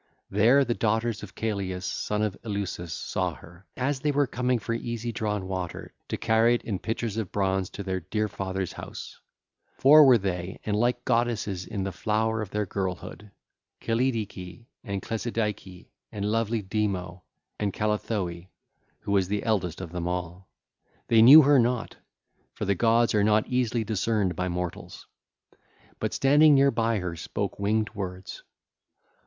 There 0.31 0.65
the 0.65 0.73
daughters 0.73 1.21
of 1.21 1.35
Celeus, 1.35 1.85
son 1.85 2.23
of 2.23 2.35
Eleusis, 2.43 2.91
saw 2.91 3.35
her, 3.35 3.67
as 3.77 3.99
they 3.99 4.11
were 4.11 4.25
coming 4.25 4.57
for 4.57 4.73
easy 4.73 5.11
drawn 5.11 5.47
water, 5.47 5.93
to 6.07 6.17
carry 6.17 6.55
it 6.55 6.63
in 6.63 6.79
pitchers 6.79 7.17
of 7.17 7.31
bronze 7.31 7.69
to 7.69 7.83
their 7.83 7.99
dear 7.99 8.27
father's 8.27 8.73
house: 8.73 9.19
four 9.77 10.03
were 10.05 10.17
they 10.17 10.59
and 10.65 10.75
like 10.75 11.05
goddesses 11.05 11.67
in 11.67 11.83
the 11.83 11.91
flower 11.91 12.41
of 12.41 12.49
their 12.49 12.65
girlhood, 12.65 13.29
Callidice 13.79 14.65
and 14.83 15.03
Cleisidice 15.03 15.85
and 16.11 16.25
lovely 16.25 16.63
Demo 16.63 17.21
and 17.59 17.71
Callithoe 17.71 18.47
who 19.01 19.11
was 19.11 19.27
the 19.27 19.43
eldest 19.43 19.81
of 19.81 19.91
them 19.91 20.07
all. 20.07 20.49
They 21.09 21.21
knew 21.21 21.43
her 21.43 21.59
not,—for 21.59 22.65
the 22.65 22.73
gods 22.73 23.13
are 23.13 23.23
not 23.23 23.45
easily 23.47 23.83
discerned 23.83 24.35
by 24.35 24.47
mortals—but 24.47 26.11
standing 26.15 26.55
near 26.55 26.71
by 26.71 26.97
her 26.97 27.15
spoke 27.15 27.59
winged 27.59 27.91
words: 27.93 28.41
(ll. 29.07 29.19